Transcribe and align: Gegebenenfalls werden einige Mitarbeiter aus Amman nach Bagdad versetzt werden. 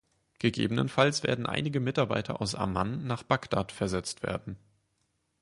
Gegebenenfalls 0.39 1.21
werden 1.21 1.45
einige 1.45 1.79
Mitarbeiter 1.79 2.41
aus 2.41 2.55
Amman 2.55 3.05
nach 3.05 3.21
Bagdad 3.21 3.71
versetzt 3.71 4.23
werden. 4.23 4.57